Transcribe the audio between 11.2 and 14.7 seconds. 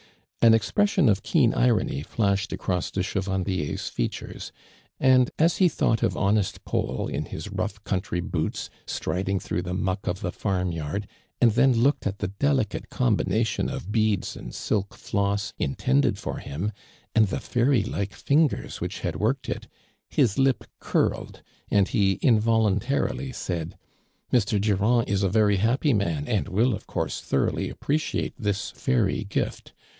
and then looked at the delicate combination of beads and